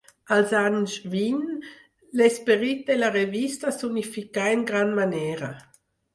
Als 0.35 0.53
anys 0.59 0.95
vint, 1.11 1.43
l'esperit 2.21 2.81
de 2.89 2.97
la 3.03 3.11
revista 3.17 3.75
s'unificà 3.77 4.49
en 4.57 4.67
gran 4.73 4.99
manera. 5.03 5.55